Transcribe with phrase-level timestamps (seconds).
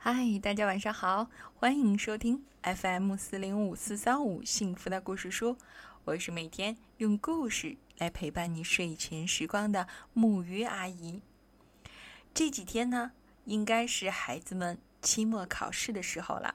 [0.00, 5.56] 嗨，大家晚上好，欢迎收听 FM 四零五四三五幸福的故事书。
[6.04, 11.20] 我是每天用故事来陪伴你睡前时光的木鱼阿姨。
[12.32, 13.10] 这几天呢，
[13.44, 16.54] 应该是孩子们期末考试的时候了。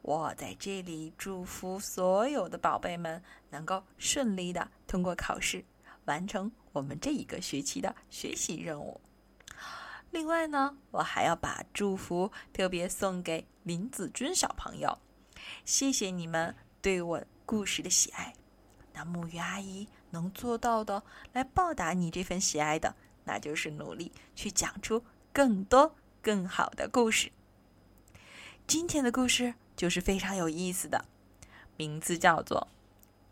[0.00, 5.62] 我在这里祝福所有的宝贝们能够顺利的通过考试，
[6.06, 8.98] 完成我们这一个学期的学习任务。
[10.16, 14.98] 另外呢，我还要把祝福特别送给林子君小朋友，
[15.66, 18.32] 谢谢你们对我故事的喜爱。
[18.94, 21.02] 那木鱼阿姨能做到的，
[21.34, 27.30] 来报答你这份喜爱的，那就是努力去讲出更多更好的故事。
[28.66, 31.04] 今天的故事就是非常有意思的，
[31.76, 32.68] 名字叫做《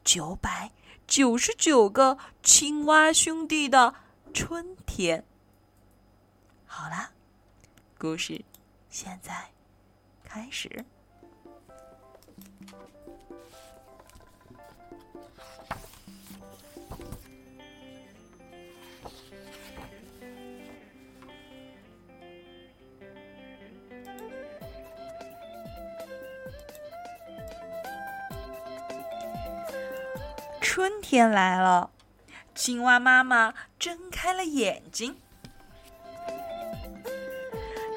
[0.04, 0.70] 九百
[1.06, 3.94] 九十九个青蛙兄弟的
[4.34, 5.20] 春天》。
[6.76, 7.08] 好啦，
[7.96, 8.44] 故事
[8.90, 9.32] 现在
[10.24, 10.84] 开始。
[30.60, 31.92] 春天来了，
[32.52, 35.20] 青蛙妈妈睁开了眼睛。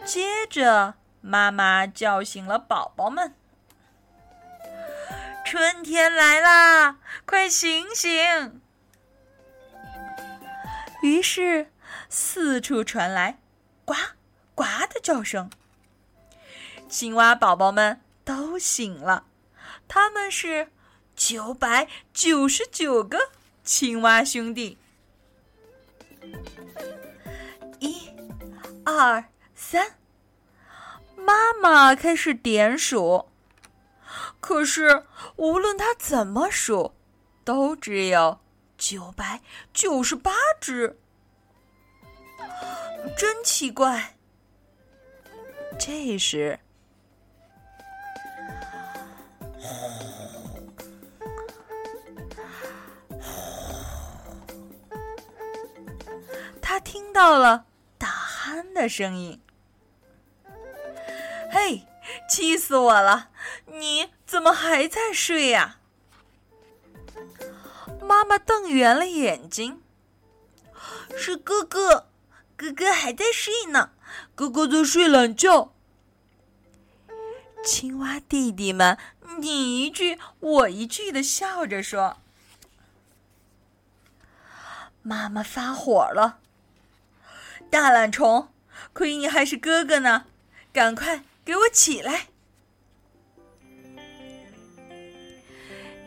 [0.08, 3.36] 接着，妈妈叫醒了宝宝们
[5.45, 8.61] ：“春天来啦，快醒醒！”
[11.03, 11.73] 于是，
[12.08, 13.39] 四处传来
[13.83, 13.94] “呱
[14.55, 15.50] 呱”的叫声。
[16.88, 19.25] 青蛙宝宝们都醒了，
[19.89, 20.72] 他们是
[21.17, 23.19] 九百九十九个
[23.66, 24.78] 青蛙兄弟。
[27.80, 28.09] 一、
[28.85, 29.25] 二。
[29.59, 29.95] 三，
[31.16, 33.25] 妈妈开始点数，
[34.39, 35.03] 可是
[35.36, 36.94] 无论她怎么数，
[37.44, 38.39] 都只有
[38.78, 39.41] 九百
[39.73, 40.31] 九十八
[40.62, 41.00] 只，
[43.17, 44.16] 真奇怪。
[45.79, 46.59] 这时，
[56.62, 57.66] 他听到了
[57.97, 59.41] 打鼾的声音。
[62.28, 63.30] 气死我了！
[63.66, 65.78] 你怎么还在睡呀？
[68.02, 69.82] 妈妈瞪圆了眼睛。
[71.16, 72.10] 是哥哥，
[72.56, 73.92] 哥哥还在睡呢，
[74.36, 75.74] 哥哥在睡懒觉。
[77.64, 78.98] 青蛙弟弟们
[79.40, 82.18] 你一句我一句的笑着说。
[85.02, 86.40] 妈妈发火了，
[87.70, 88.50] 大懒虫，
[88.94, 90.26] 亏你还是哥哥呢，
[90.74, 91.24] 赶快！
[91.47, 92.28] 给我起来！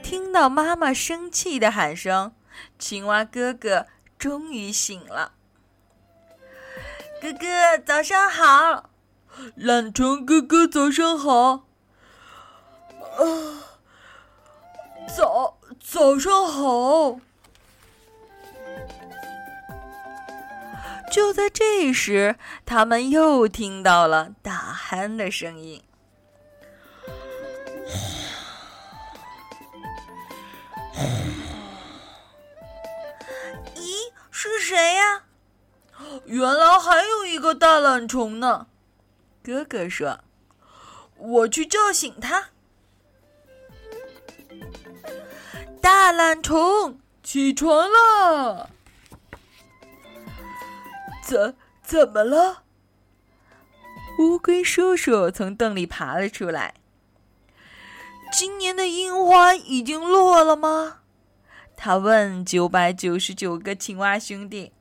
[0.03, 2.35] 听到妈妈生气的喊声，
[2.79, 3.87] 青蛙哥哥
[4.19, 5.33] 终于醒了。
[7.23, 8.91] 哥哥早上好，
[9.57, 11.53] 懒虫哥哥早上好。
[13.17, 13.81] 啊，
[15.17, 17.19] 早早上好。
[21.11, 25.83] 就在这时，他们又听到了打鼾的声音。
[33.75, 35.25] 咦，是谁呀？
[36.25, 38.69] 原来还有一个大懒虫呢。
[39.43, 40.21] 哥哥说
[41.19, 42.51] ：“我去叫醒他。”
[45.83, 48.71] 大懒虫，起床了。
[51.31, 52.65] 怎怎么了？
[54.19, 56.75] 乌龟叔叔从洞里爬了出来。
[58.33, 61.03] 今年的樱花已经落了吗？
[61.77, 64.73] 他问九百九十九个青蛙兄弟。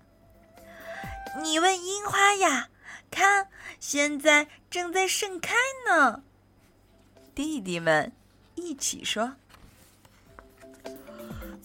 [1.40, 2.70] 你问樱花呀？
[3.12, 3.50] 看，
[3.80, 5.54] 现在正在盛开
[5.88, 6.24] 呢。
[7.36, 8.12] 弟弟们
[8.56, 9.36] 一起说：“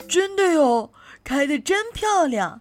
[0.06, 0.92] 真的哟，
[1.24, 2.60] 开的真漂亮。”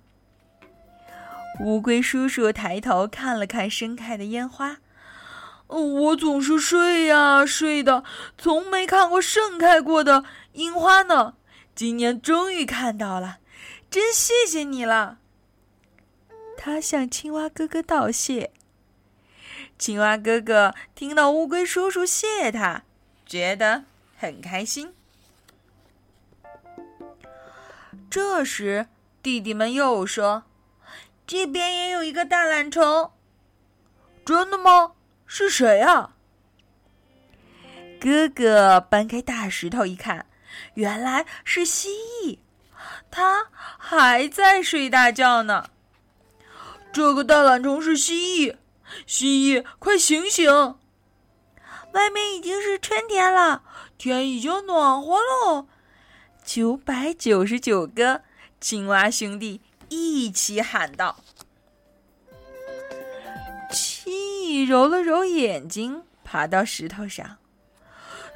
[1.59, 4.77] 乌龟叔叔抬头看了看盛开的烟花，
[5.67, 8.03] 我总是睡呀睡的，
[8.37, 11.35] 从没看过盛开过的樱花呢。
[11.75, 13.37] 今年终于看到了，
[13.89, 15.19] 真谢谢你了。
[16.57, 18.51] 他向青蛙哥哥道谢。
[19.77, 22.83] 青蛙哥哥听到乌龟叔叔谢他，
[23.25, 23.85] 觉得
[24.17, 24.93] 很开心。
[28.09, 28.87] 这时，
[29.21, 30.43] 弟弟们又说。
[31.25, 33.11] 这边也有一个大懒虫，
[34.25, 34.91] 真的吗？
[35.25, 36.15] 是谁啊？
[37.99, 40.25] 哥哥搬开大石头一看，
[40.73, 42.39] 原来是蜥蜴，
[43.09, 43.47] 它
[43.77, 45.69] 还在睡大觉呢。
[46.91, 48.57] 这个大懒虫是蜥蜴，
[49.07, 50.51] 蜥蜴，快醒醒！
[51.93, 53.63] 外面已经是春天了，
[53.97, 55.65] 天已经暖和了。
[56.43, 58.23] 九百九十九个
[58.59, 61.23] 青蛙兄弟一起喊道
[63.71, 67.37] ：“蜥蜴揉了揉眼睛，爬到石头上。”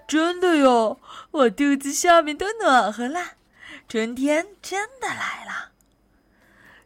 [0.08, 1.00] 真的哟，
[1.32, 3.34] 我肚子下面都暖和了，
[3.90, 5.74] 春天真的来了。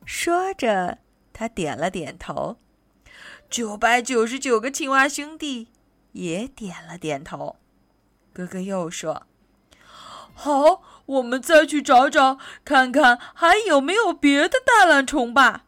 [0.06, 0.98] 说着，
[1.32, 2.58] 他点了点头。
[3.50, 5.68] 九百九十九个青蛙兄弟
[6.14, 7.58] 也点了点头。
[8.34, 9.28] 哥哥又说
[10.34, 15.66] ：“好，我们再去找找，看看还有没有别的大懒虫吧。”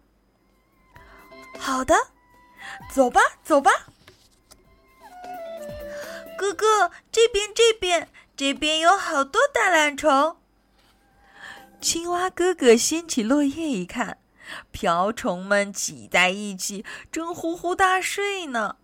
[1.59, 1.95] 好的，
[2.91, 3.71] 走吧，走吧。
[6.37, 10.37] 哥哥，这边这边这边有好多大懒虫。
[11.79, 14.17] 青蛙哥哥掀起落叶一看，
[14.71, 18.77] 瓢虫们挤在一起，正呼呼大睡呢。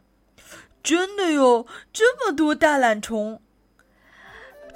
[0.81, 3.41] 真的哟，这么多大懒虫！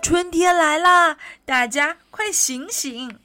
[0.03, 3.17] 春天来啦，大家快醒醒！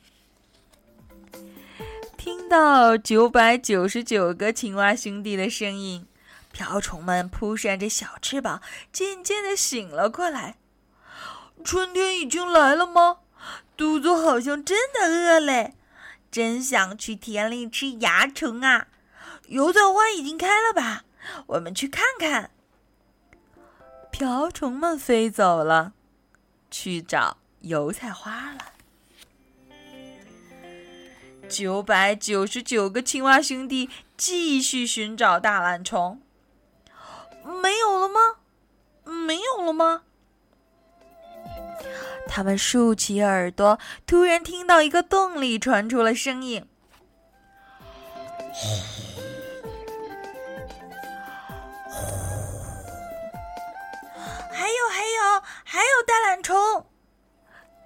[2.16, 6.06] 听到九百九十九个青蛙兄弟的声音。
[6.52, 10.56] 瓢虫们扑扇着小翅膀，渐渐的醒了过来。
[11.64, 13.18] 春天已经来了吗？
[13.76, 15.74] 肚子好像真的饿嘞，
[16.30, 18.86] 真想去田里吃蚜虫啊！
[19.48, 21.02] 油菜花已经开了吧？
[21.48, 22.52] 我们去看看。
[24.12, 25.92] 瓢虫们飞走了，
[26.70, 28.58] 去找油菜花了。
[31.48, 36.20] 九百九十九个青蛙兄弟继续寻找大懒虫。
[37.62, 38.20] 没有了吗？
[39.04, 40.02] 没有了吗？
[42.26, 46.66] 他们竖起耳朵，突然听到一个洞里传出了声音
[55.78, 56.86] ：“还有大懒虫！”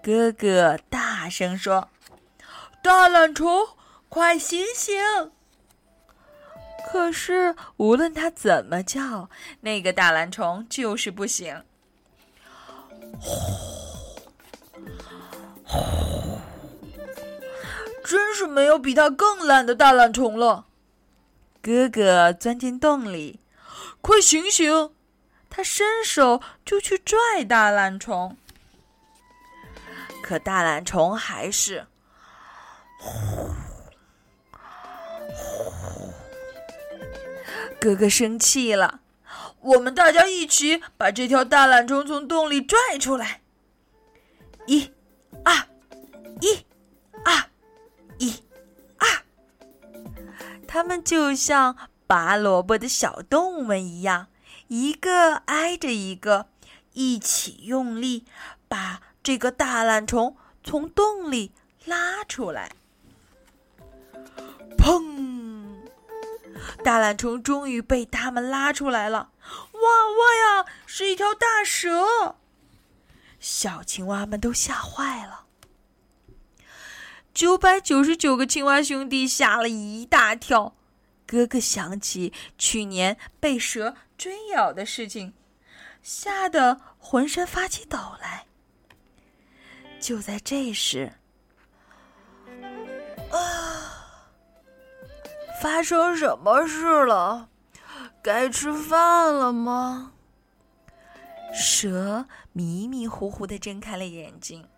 [0.03, 1.91] 哥哥大声说
[2.83, 3.69] ：“大懒虫，
[4.09, 4.97] 快醒醒！”
[6.91, 9.29] 可是，无论他怎么叫，
[9.61, 11.55] 那个大懒虫就是不醒。
[18.03, 20.65] 真是没有比他更懒的大懒虫了。
[21.61, 23.41] 哥哥钻进洞里，
[24.01, 24.95] 快醒醒！
[25.55, 28.35] 他伸手就去拽大懒虫，
[30.23, 31.87] 可大懒虫还是。
[37.79, 39.01] 哥哥生气了，
[39.61, 43.43] 我们大家一起把这条大懒虫从洞里拽出来。
[44.67, 44.91] 一、
[45.45, 45.55] 二、
[46.41, 46.65] 一、
[47.25, 47.45] 二、
[48.19, 48.43] 一、
[48.97, 49.07] 二，
[50.67, 51.77] 他们就像
[52.07, 54.29] 拔萝卜的小动物们一样，
[54.69, 56.49] 一个挨着一个，
[56.93, 58.25] 一起用力
[58.69, 61.53] 把这个大懒虫从洞里
[61.85, 62.73] 拉出来。
[64.79, 65.83] 砰！
[66.85, 69.31] 大懒虫终于被他们拉出来了！
[69.73, 72.37] 哇哇呀，是一条大蛇！
[73.41, 75.47] 小青蛙们都吓坏了。
[77.35, 80.75] 九百九十九个青蛙兄弟吓了一大跳。
[81.33, 85.33] 哥哥想起去年被蛇追咬的事情，
[86.03, 88.45] 吓得浑身发起抖来。
[89.99, 91.15] 就在这时，
[93.31, 94.21] 啊
[95.63, 97.49] 发生什么事了？
[98.23, 100.13] 该吃饭了吗？
[101.55, 104.69] 蛇迷迷糊糊的睁开了眼睛。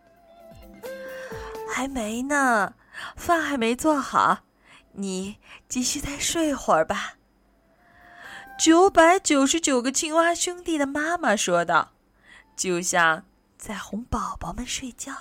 [1.68, 2.74] 还没呢，
[3.16, 4.44] 饭还没做好，
[4.94, 5.36] 你
[5.68, 7.14] 继续再睡会儿吧。
[8.58, 11.92] 九百九十九个青蛙兄弟的妈妈说道，
[12.56, 13.24] 就像
[13.58, 15.12] 在哄宝宝们睡觉。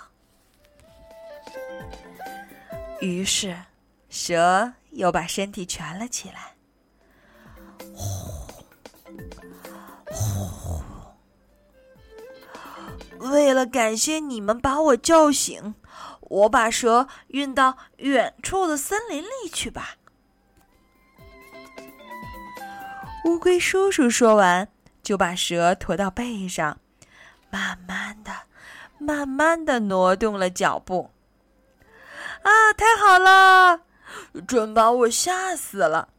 [3.01, 3.57] 于是，
[4.09, 4.73] 蛇。
[4.93, 6.53] 又把身体蜷了起来。
[7.95, 8.05] 呼
[10.05, 10.83] 呼！
[13.17, 15.73] 为了感谢你们把我叫醒，
[16.33, 19.97] 我把蛇运到远处的森林里去吧。
[23.25, 24.67] 乌龟叔叔说完，
[25.03, 26.79] 就把蛇驮到背上，
[27.51, 28.31] 慢慢的、
[28.97, 31.11] 慢慢的挪动了脚步。
[32.41, 33.81] 啊，太好了！
[34.47, 36.09] 真把我吓死了！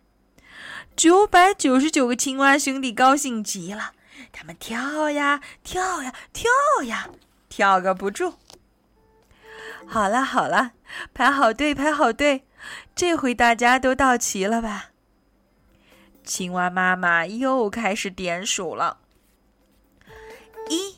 [0.94, 3.92] 九百九十九个青蛙兄弟高兴极了，
[4.32, 6.48] 他们跳呀跳呀跳
[6.84, 7.10] 呀，
[7.48, 8.34] 跳个不住。
[9.86, 10.72] 好了好了，
[11.12, 12.44] 排好队排好队，
[12.94, 14.90] 这回大家都到齐了吧？
[16.24, 18.98] 青蛙妈妈又开始点数了：
[20.68, 20.96] 一、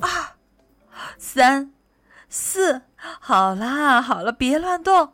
[0.00, 0.08] 二、
[1.18, 1.72] 三、
[2.28, 2.82] 四。
[2.96, 5.12] 好啦好了，别乱动。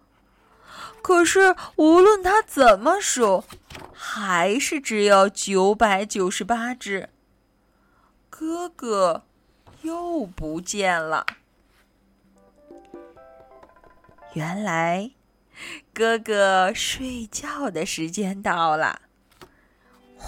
[1.02, 3.44] 可是无论他怎么数，
[3.92, 7.08] 还是只有九百九十八只。
[8.28, 9.24] 哥哥
[9.82, 11.26] 又不见了。
[14.38, 15.10] 原来，
[15.92, 19.00] 哥哥睡觉的时间到了。
[20.16, 20.24] 呼，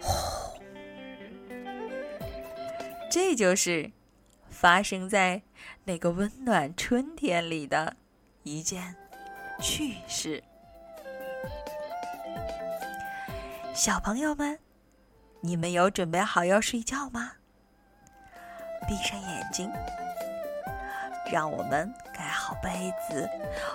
[0.00, 0.60] 呼，
[3.08, 3.92] 这就是
[4.50, 5.42] 发生在
[5.84, 7.94] 那个温暖春天里的。
[8.42, 8.96] 一件
[9.62, 10.42] 趣事，
[13.72, 14.58] 小朋友们，
[15.40, 17.34] 你们有准备好要睡觉吗？
[18.88, 19.70] 闭上眼睛，
[21.32, 21.90] 让我们
[22.24, 23.28] 盖好被子，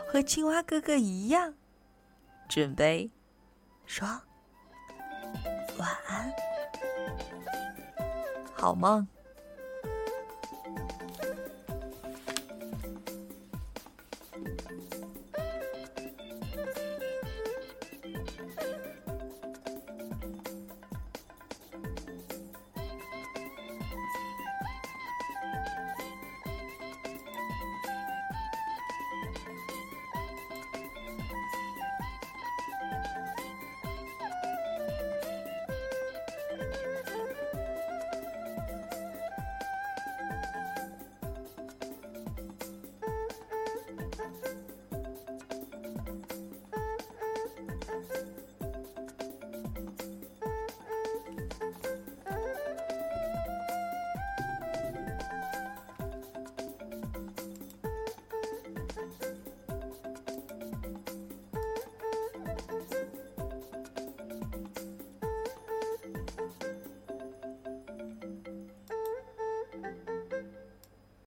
[0.08, 1.54] 和青蛙哥哥一样，
[2.48, 3.12] 准备
[3.86, 4.08] 说
[5.78, 6.34] 晚安，
[8.56, 9.08] 好梦。